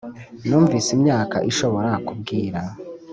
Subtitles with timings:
[0.47, 2.59] numvise imyaka ishobora kubwira